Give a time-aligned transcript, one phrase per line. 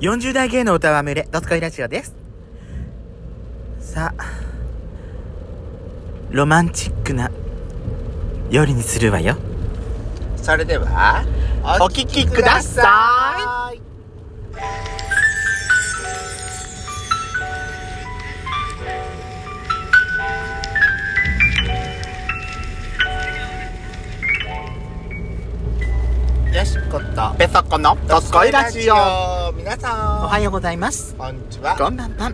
[0.00, 2.14] 40代芸の歌は群れ、ドスコイラジオです。
[3.80, 4.24] さあ、
[6.30, 7.32] ロマンチックな
[8.48, 9.36] 夜にするわよ。
[10.36, 11.24] それでは
[11.80, 13.78] お聞きください
[26.56, 29.37] よしことペソコのドスコイラジオ。
[29.58, 31.16] 皆さんおはようございます。
[31.16, 32.32] こんにちはこんばんは。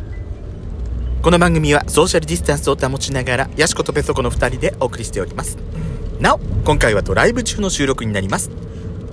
[1.22, 5.56] この番組はソーシャルディスタンスを保ちながら、ヤシコとペソコの二人でお送りしております。
[6.20, 8.50] なお、今回はドライブ中の収録になります。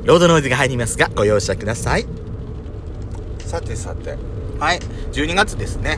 [0.03, 2.05] ロードノイズが入りますが、ご容赦ください。
[3.39, 4.17] さてさて
[4.59, 4.79] はい、
[5.13, 5.97] 12月ですね。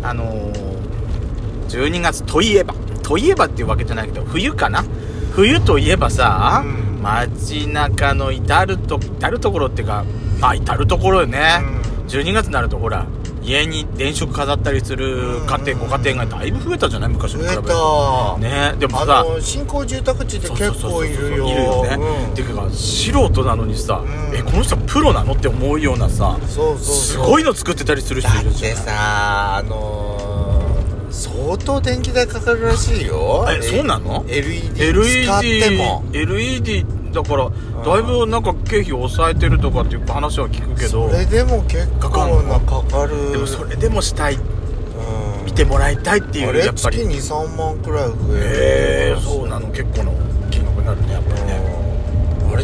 [0.00, 4.84] うんあのー、12月といえば、といえばっていうわけじゃないけど、冬かな？
[5.32, 11.60] 冬といえばさ、うん街中の至ると、至るところっていうか、まあ至るところよね。
[12.08, 13.06] 12月になるとほら、
[13.42, 17.10] 家に電飾飾ったりする家庭、ご家庭がだいぶ増えたじゃない？
[17.10, 17.68] 昔に比べて。
[18.40, 18.74] ね。
[18.78, 21.48] でもさ、新興住宅地って結構いるよ。
[21.48, 21.96] いるよね。
[22.28, 22.34] うん。
[22.34, 24.36] ていうか、素人なのにさ、うん。
[24.36, 26.36] え、この人プロなのって思うようなさ、
[26.78, 28.74] すごいの作ってたりする人だっいるじゃん。
[28.74, 33.46] てさあのー、相当電気代かかるらしいよ。
[33.48, 36.04] えそうなの？LED 使 LED っても。
[36.12, 37.50] LED だから
[37.84, 43.32] だいぶなんか経費を抑えてるとかっていう話は聞くけどそれでも結構なかかる。
[43.32, 44.34] でもそれでもしたい。
[44.34, 44.38] う
[45.42, 45.44] ん。
[45.44, 46.98] 見てもらいたいっていうやっぱり。
[46.98, 48.44] 月23万くらい増える。
[48.44, 49.68] へえそうなの。
[49.68, 50.12] 結構の
[50.50, 51.31] 金額になるねやっぱ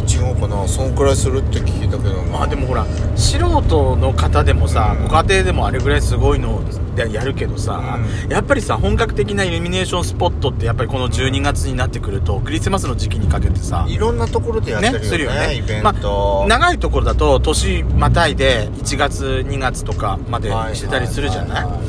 [0.01, 2.21] れ違うかなそんくらいするって聞いたけど。
[2.23, 5.07] なまあでもほら素人の方でもさ、うん。
[5.07, 6.61] ご家庭でもあれぐらいすごいの
[6.95, 15.55] でやるけどさ、うやっぱりさ本格的なイルミネーションスポットってやっぱりこの12月になってくるとクリスマスの時期にかけてさいろんなところでやってるよねするよね。
[15.55, 21.79] イベント、まあ、長いところだと年またいで1月2月とかまでしてたりするじゃない,、はは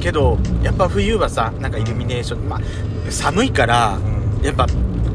[0.00, 2.60] けどやっぱ冬はさなんかイルミネーション、まあ、
[3.10, 4.44] 寒いから、うん。
[4.44, 4.66] やっぱ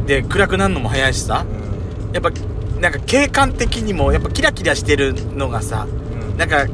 [0.06, 2.12] で暗くなるのも早いしさうん。
[2.14, 2.32] やっぱ
[2.80, 6.38] なんか景観的にもやっぱキラキラしてるのがさうん。
[6.38, 6.66] なんか、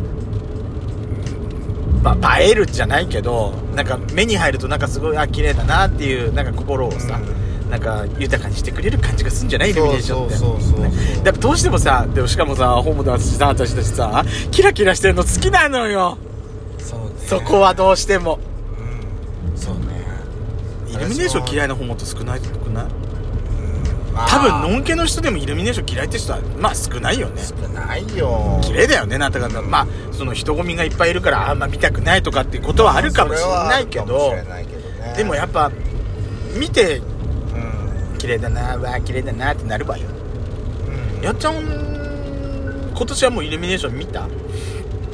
[2.03, 7.19] まあ、映えるじゃないけどなんか目に入るとなんかすごいあ綺麗だなっていうなんか心をさ、
[7.69, 9.69] なんか豊かにしてくれる感じがするんじゃない？
[9.69, 10.35] イルミネーションって。
[10.35, 10.91] そうそうそう
[11.23, 16.17] そうどうしてもさでもしかもさホームで私さ私たちさキラキラしてるの好きなのよ。
[16.79, 17.05] そうね。
[17.27, 18.39] そこはどうしても。
[19.45, 19.57] うん。
[19.57, 20.05] そうね。
[20.89, 22.85] イルミネーション嫌いなホモって少ない少ない？
[22.85, 22.87] まあ
[24.27, 27.41] 多分のんけの人でもイルミネーション嫌いって人はまあ少ないよね。
[27.43, 28.59] 少ないよ。
[28.63, 34.43] 綺麗だよねなんだかまあその人混みがいっぱいいるからあんま見たくないとかっていうことはあるかもしれないけどね。
[35.15, 35.71] でもやっぱ
[36.57, 37.01] 見てう
[38.15, 38.17] ん。
[38.17, 40.05] 綺麗だなうわ綺麗だなってなるわよ。
[41.17, 41.23] うん。
[41.23, 41.55] やっちゃん
[42.93, 44.27] 今年はもうイルミネーション見た？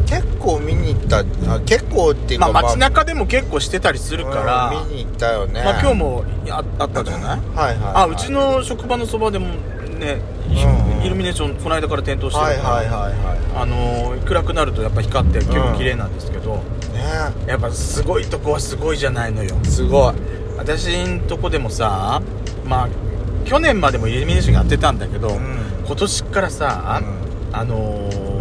[0.06, 1.20] 結構見に行った
[1.54, 5.64] あ結構っていうかまあ街中でも結構してたりするから、うん見に行ったよね。
[5.64, 7.94] まあ今日もああったじゃない、はいはいはい。
[7.96, 9.48] あうちの職場のそばでも
[10.00, 11.06] ね、うんうん。
[11.06, 17.02] イルミネーションこの間から点灯してるから、はいはいはいはあのー暗くなるとやっぱ光って結構綺麗なんですけど、いね。
[17.48, 19.56] やっぱすごいとこはすごいじゃないのよ。
[19.64, 20.14] すごい。
[20.58, 22.22] 私んとこでもさ
[22.66, 22.90] まあ
[23.46, 25.84] 去年までもイルミネーションやってたんだけど、うん。
[25.86, 28.37] 今年からさ、うあのー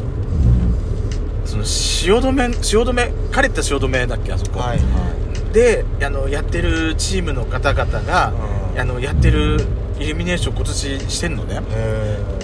[1.46, 5.16] その汐留汐留枯れた汐留だっけあそこ、はいは
[5.52, 8.32] であのやってるチームの方々が、
[8.72, 8.80] うん。
[8.80, 9.58] あのやってる
[9.98, 11.62] イルミネーション今年してんのね。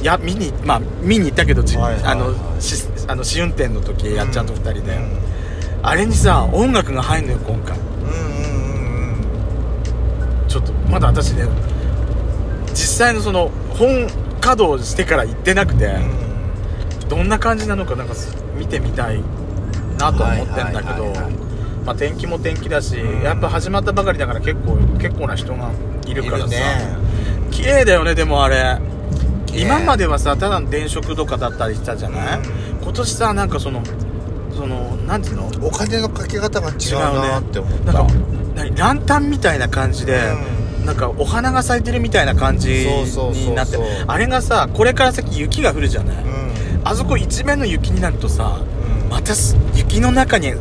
[0.01, 2.13] いや見にまあ見に行ったけど、じはいはいはい。
[2.13, 5.19] あのしあの試運転の時、えやっちゃんと二人で、うん。
[5.83, 7.79] あれにさ音楽が入んのよ今回。
[7.79, 9.13] うんうん
[10.43, 10.49] うん。
[10.49, 11.45] ちょっとまだ私ね
[12.71, 12.77] 実
[13.07, 14.07] 際のその本
[14.41, 17.09] 稼働してから行ってなくて、うん。
[17.11, 19.21] どんな感じなのかなんかす見てみたい
[19.99, 21.13] なとは思ってんだけど
[21.85, 23.23] まあ天気も天気だし、うん。
[23.23, 25.71] やっぱ始まったばかりだから結構結構な人が
[26.07, 26.63] いるからね。
[27.51, 28.79] 綺麗だよねでもあれ。
[29.55, 32.45] 今まではさただの電飾とかだったりしたじゃない、うん。
[32.83, 33.83] 今年さなんかその
[34.55, 35.51] そのなんていうの？
[35.67, 37.93] お金のかけ方が違うなって思った。
[37.93, 38.15] なんか
[38.55, 40.21] 何ランタンみたいな感じで、
[40.85, 46.52] なんかお花が咲いてるみたいな感じになってあれがさこれから先雪が降るじゃない、うん
[46.85, 48.61] あそこ一面の雪になるとさ
[49.05, 49.09] うん。
[49.09, 50.53] またす雪の中に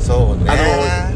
[0.00, 0.50] そうね。
[0.50, 1.12] あ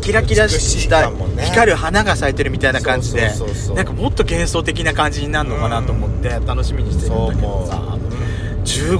[0.00, 1.10] キラキラ美した
[1.46, 3.28] 光る花が咲いてるみたいな感じで
[3.74, 8.00] なんかもっと幻想的な感じになるのかなと思って楽しみにしてるんだけどさそう思う。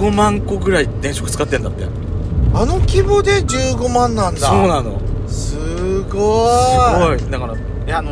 [0.08, 1.84] 15万個ぐらい電飾使ってんだって。
[2.54, 4.40] あの規模で15万なんだ。
[4.40, 5.00] そうなの。
[5.28, 7.30] すごすいごい。
[7.30, 8.10] だからいやあの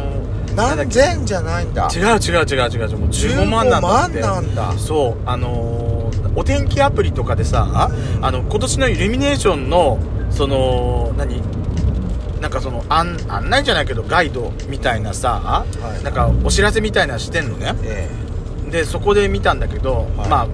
[0.55, 1.88] 何千じゃないんだ。
[1.93, 2.88] 違う違う違う違う。
[2.88, 4.19] 違うもう15万なんだって。
[4.20, 4.73] 15万なんだ。
[4.79, 5.23] そう。
[5.27, 5.94] あのー
[6.37, 9.99] お天気アプリとかでさ、うんあの今年のイルミネーションの
[10.31, 11.41] その何
[12.41, 16.03] なんかその案案内じゃないけどガイドみたいなさ、はい。
[16.03, 17.75] なんかお知らせみたいなのしてんのね。
[17.85, 18.09] え
[18.71, 20.29] でそこで見たんだけど、はい。
[20.29, 20.49] まあ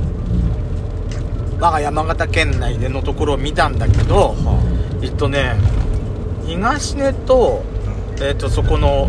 [1.60, 5.56] 我が山形県内でのところを見たんだけどえはえっとね
[6.46, 7.62] 東根と,、
[8.20, 9.08] えっとそこの、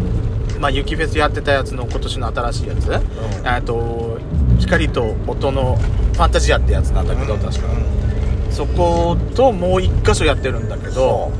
[0.60, 2.92] まあ、雪フェスやってたやつの今年の新しいやつ、
[3.46, 4.20] えっと
[4.60, 5.80] 光と音の
[6.14, 7.68] ファンタジアってやつなんだけど、確か、
[8.50, 11.32] そこともう一箇所やってるんだけど、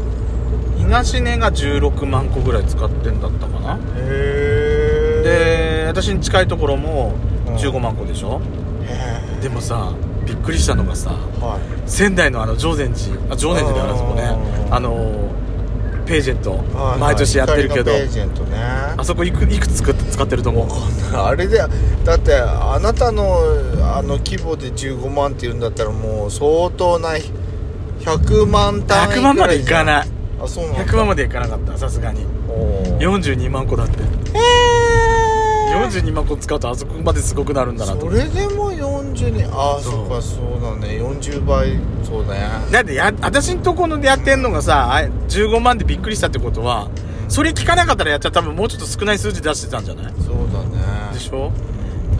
[0.78, 3.80] 東根が16万個ぐらい使ってんだったかな。
[3.98, 7.14] へで私に近いところも
[7.48, 7.56] うん。
[7.56, 8.42] 15万個でしょ、
[8.84, 9.94] えでもさ
[10.26, 11.90] びっくりしたのがさはい。
[11.90, 13.34] 仙台のあの常禅寺。
[13.34, 14.24] あ常念寺であるそこね。
[14.68, 14.74] うん。
[14.74, 15.32] あの
[16.12, 16.52] ページェント。
[16.78, 18.58] はい毎年やってるけど、ページェントね。
[18.98, 20.68] あそこいくいくつ使って使ってると思う？
[21.16, 21.58] あれで
[22.04, 23.40] だってあなたの
[23.96, 27.12] あの規模で15万って言うんだったらもう相当な
[28.02, 30.08] 100万単位100万までいかいない。
[30.44, 30.86] あそうなんだ。
[30.86, 32.26] 100万までいかなかったさすがに。
[32.50, 32.98] おー。
[33.00, 34.00] 42万個だって
[35.74, 38.02] 42万個使うとあそこまですごくなるんだなと。
[38.02, 41.00] それでも42ああそっかそうだね。
[41.00, 42.72] 40倍そうだね。
[42.72, 46.90] だってや私んとこのでやってんのがさあ15万でびっくりしたってことは
[47.28, 50.14] それ聞かなかったらやっちゃ多分もうちょっと少ない数字出してたんじゃない？
[50.22, 51.14] そうだね。
[51.14, 51.52] でしょ？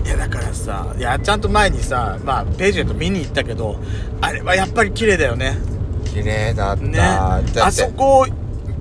[0.06, 3.78] いやだからさいやちゃんと前にさまあページェント見に行ったけど
[4.22, 5.58] あれはやっぱり綺麗だよね。
[6.06, 6.98] 綺麗だった、ね。
[6.98, 8.34] だってあそこ道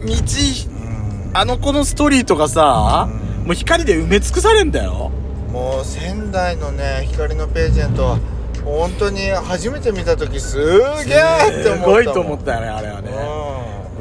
[0.05, 1.31] うん。
[1.33, 5.11] あの子のストリートがさ、うんもう光で埋め尽くされんだよ。
[5.51, 8.19] もう仙台のね光のページェントは
[8.65, 13.11] 本当に初めて見た時すーげえって思ったすごいと思ったよねあれはね。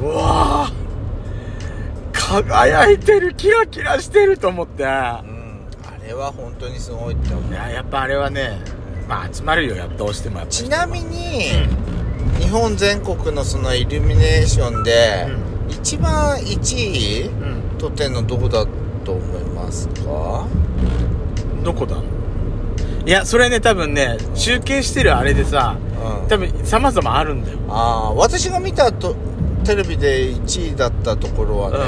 [0.02, 0.80] うわー
[2.12, 4.82] 輝いてるキラキラしてると思って。
[4.82, 7.52] いやうん、うん、あれは本当にすごいって思う。
[7.52, 8.60] やっぱあれはね
[9.08, 11.50] まあ集まるよやどうしてもちなみに、
[12.38, 15.26] 日本全国のそのイルミネーションで、
[15.68, 17.60] 一番1位うん。
[17.80, 18.66] 取ってんのどこだ
[19.04, 20.46] と思いますか？
[21.62, 21.96] どこだ？
[23.06, 25.76] いやそれね多分ね集計してるあれでさ
[26.22, 26.28] うん。
[26.28, 27.58] 多分様々あるんだよ。
[27.68, 29.16] ああ私が見たと
[29.64, 31.78] テレビで1位だったところはね、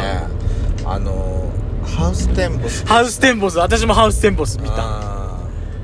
[0.84, 1.50] あの
[1.84, 2.86] ハウステンボス。
[2.86, 4.74] ハウステンボス私もハウステンボス見た。
[4.78, 5.38] あ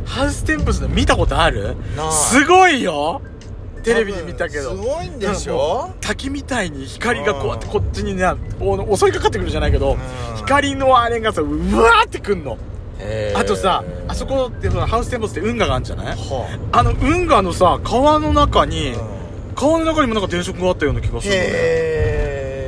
[0.04, 1.76] ハウステンボスの見たことある？
[2.10, 3.20] すごいよ。
[3.24, 3.37] ー
[3.82, 4.70] テレビで見たけど。
[4.70, 5.86] すごいんでしもょ？
[5.90, 8.24] う滝みたいに光がこうやってこっちにね
[8.60, 10.36] お襲いかかってくるじゃないけどうん。
[10.36, 11.46] 光のあれがさう
[11.76, 12.58] わーってくんの。
[13.36, 16.16] あとさあそこってそのハウステンボスって運河があるんじゃない？
[16.16, 16.82] はあ。
[16.82, 19.18] の運河のさ川の中にあ
[19.54, 21.48] 川の中にもなんか電飾があったような気がするのね。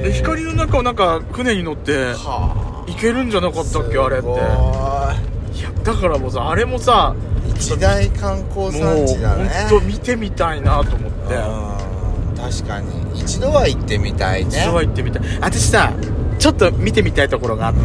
[0.04, 3.98] で光の中をなんか船に乗っては行けるんじゃなかったっけ？
[3.98, 4.28] あれって。
[4.28, 5.62] い。
[5.62, 7.29] やだからもうさあれもさい
[7.60, 9.48] 一大観光もう産地だね。
[9.70, 11.34] ほんと見てみたいなと思って。
[11.34, 11.80] うん
[12.40, 13.20] 確かに。
[13.20, 14.50] 一度は行ってみたいね。
[14.50, 15.22] 一度は行ってみたい。
[15.42, 15.92] 私さ
[16.38, 17.80] ちょっと見てみたいところがあって、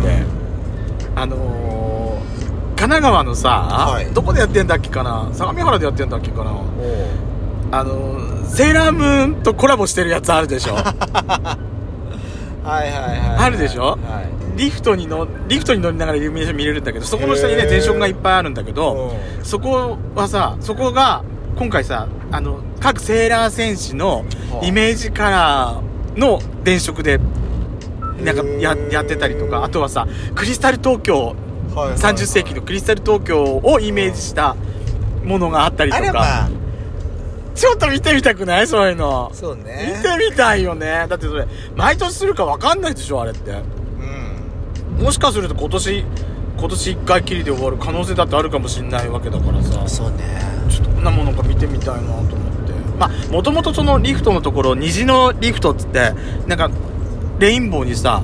[1.13, 2.19] あのー、
[2.69, 4.05] 神奈川のさ、はい。
[4.13, 5.29] どこでやってんだっけかな？
[5.33, 6.51] 相模原でやってんだっけかな？
[7.71, 10.77] あのー、セーラームーンとコラボしてるやつあるでしょ
[12.65, 13.37] はいはいはいはい。
[13.37, 13.91] あるでしょ？
[13.91, 13.97] は
[14.55, 14.57] い。
[14.57, 19.45] リフトにのリフトに乗りながらイルミネーション見れるんだけどそこの下にね電飾がいっぱいあるんだけどうん。
[19.45, 21.23] そこはさそこが
[21.57, 24.19] 今回さあの各セーラー戦士の
[24.51, 24.65] はあ。
[24.65, 27.19] イメージカラーの電飾で
[28.23, 31.35] なんかややってたりとかあとはさクリスタル東京
[31.75, 34.55] はいはい30世紀のクリスタル東京をイメージした
[35.25, 36.47] ものがあったりとか
[37.55, 38.67] ちょっと見てみたくない？
[38.67, 39.31] そういうの。
[39.33, 41.05] そう見ねてみたいよね。
[41.09, 43.51] だってそれ毎年するか分かんないでしょあれって。
[43.51, 45.03] うん。
[45.03, 46.05] もしかすると今年
[46.57, 49.87] 今年1回きりで終わる可能性だってあるかもしんないわけだからさ。
[49.87, 50.17] そうね。
[50.69, 52.35] ちょっとこんなものが見てみたいなと思って。
[52.99, 56.13] まあもともとそのリフトのところ虹のリフトっつって
[56.47, 56.69] なんか
[57.39, 58.23] レインボーにさ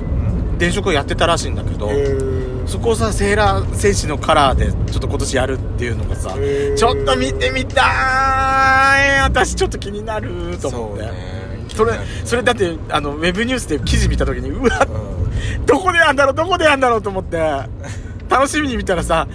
[0.58, 1.88] 電飾をやってたらしいんだけど
[2.72, 6.34] そこをさセーラー戦士のカラーでちょっと今年やるっていうのがさ
[6.74, 7.82] ちょっと見てみた
[9.18, 9.20] い。
[9.20, 11.04] 私ちょっと気になると思って。
[11.04, 11.12] ね。
[11.68, 11.92] それ
[12.24, 15.66] それだってあのウェブニュースで記事見た時にうわうん。
[15.66, 17.36] どこでやんだろうどこでやんだろうと思って。
[18.30, 19.28] 楽しみに見たらさ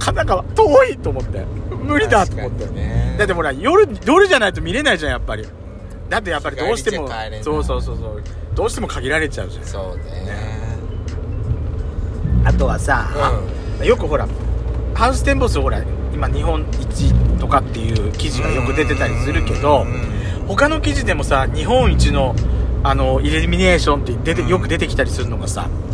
[0.00, 1.44] 神奈川遠いと思って。
[1.84, 3.14] 無理だと思って、ね。
[3.20, 5.46] だってほら夜夜じゃないと見れないじゃんやっぱり。
[6.08, 7.08] だってやっぱりどうしても
[7.40, 8.22] そうそうそうそう。
[8.56, 9.64] どうしても限られちゃうじゃん。
[9.64, 10.69] そうね
[12.44, 13.10] あとはさ、
[13.82, 14.26] よくほら
[14.94, 15.82] ハウステンボスほら
[16.12, 20.10] 今日本一とかっていう記事がよく出てたりするけどうんうん
[20.48, 22.34] 他の記事でもさ日本一の
[22.82, 25.89] あのイルミネーションって出てよく出てきたりするのがさうん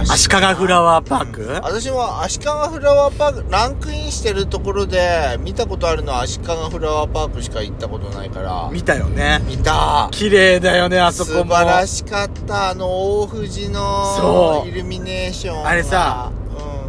[0.00, 1.54] 足利フラワーパーク、うん。
[1.54, 8.68] 私も足利フラワーパークランクインしてるところで見たことあるのは足利フラワーパークしか行ったことないから。
[8.72, 9.40] 見たよね。
[9.46, 10.08] 見た。
[10.10, 11.36] 綺麗だよねあそこも。
[11.44, 14.68] 素晴らしかったあの大藤のそう。
[14.68, 16.32] イルミネーションがあれさ、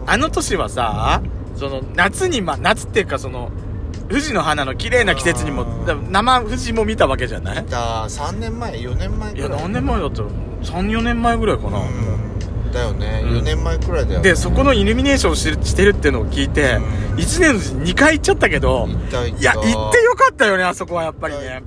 [0.04, 1.22] うん、あの年はさ
[1.56, 3.50] その夏にま夏っていうかその
[4.10, 5.66] 富士の花の綺麗な季節にも
[6.12, 7.64] 生富士も見たわけじゃない？
[7.64, 8.04] 見た。
[8.06, 10.28] 3年前4年前くらいいや何年前だったら
[10.64, 12.25] 34年前ぐらいかな、うん
[12.76, 13.30] だよね、うん。
[13.38, 14.30] 4年前くらいだよね。
[14.30, 16.84] でそこのイルミネーションしてしてるってのを聞いて、うん。
[17.16, 21.64] 1年のうちに2回行っちゃったけどいや行ってよかったよねあそこはやっぱりね。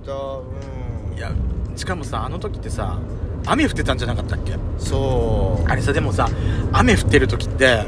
[1.16, 1.32] いや
[1.74, 2.98] しかもさあの時ってさ
[3.46, 4.52] 雨降ってたんじゃなかったっけ？
[4.78, 5.68] そう。
[5.68, 6.28] あれさでもさ
[6.72, 7.84] 雨降ってる時って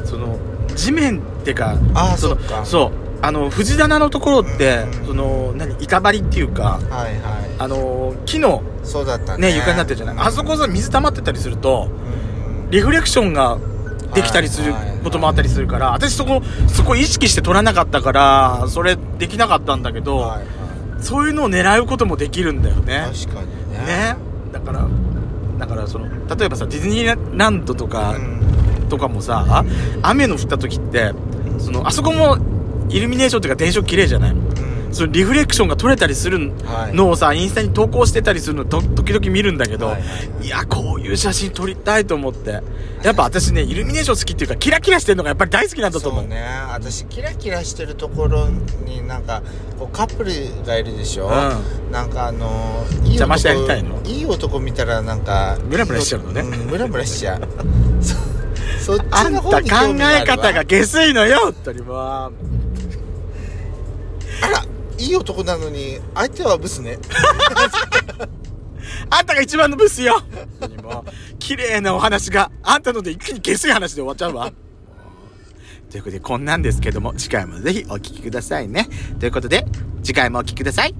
[0.00, 0.06] う、ん。
[0.06, 0.38] その
[0.76, 5.06] 地面ってかあーそのそうあの藤棚のところって、うん。
[5.06, 9.48] その何板張りっていうかはいはあの木のいそうだったね。
[9.50, 12.27] ね床になってるじゃない、あそこさ水溜まってたりするとうん
[12.70, 13.58] リフレクションが
[14.14, 20.44] できたりすることもあったりするから私そこそこ意識して取らなかったからそれできなかったんだけど、はいは
[21.00, 23.08] そういうのを狙うこともできるんだよね。
[23.12, 23.78] い確かにね。
[23.86, 24.16] ね。
[24.52, 24.86] だから
[25.58, 26.06] だからその
[26.36, 28.88] 例えばさディズニーランドとか、うん。
[28.88, 29.64] とかもさ
[30.02, 31.12] 雨の降った時って
[31.58, 32.38] そのあそこも
[32.88, 34.30] イルミネーションっていうか電飾綺麗じゃない？
[34.30, 34.38] うん
[34.90, 36.94] そのリフレクションが取れたりするはい。
[36.94, 39.98] のをさ、インスタに投稿してたりするのと時々見るんだけど、は
[40.42, 40.48] いい。
[40.48, 42.62] やこういう写真撮りたいと思って。
[43.02, 46.22] やっぱ私ねイルミネーション好きっていうかキラキラしてるのがやっぱり大好きなんだと思う。
[46.22, 46.42] そうね。
[46.72, 48.48] 私キラキラしてるところ
[48.84, 49.42] になんか
[49.78, 50.32] こうカップル
[50.66, 54.02] がいるでしょ、うなんかあのいい邪魔してやりたいの？
[54.04, 56.42] いい男見たらなんかムラムラしちゃうのね。
[56.42, 57.40] んムラムラしちゃう。
[58.02, 60.22] そそっあんた考ちの方にあるわ。
[60.22, 62.30] え方が下水のよ本当にもうあ
[64.50, 64.64] ら
[64.98, 66.98] いい男なのに相手はブスね。
[69.10, 70.20] あんたが一番のブスよ。
[71.38, 74.52] 綺麗なお話があんたので一気に下水話で終わっちゃうわ。
[75.90, 78.88] ということでこんなんですけども次回もぜひお聞きくださいね。
[79.18, 79.64] ということで
[80.02, 80.94] 次回もお聞きください。